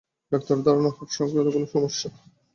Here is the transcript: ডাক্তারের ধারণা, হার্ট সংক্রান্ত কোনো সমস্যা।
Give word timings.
ডাক্তারের 0.31 0.63
ধারণা, 0.63 0.89
হার্ট 0.89 1.11
সংক্রান্ত 1.11 1.49
কোনো 1.53 1.67
সমস্যা। 1.73 2.09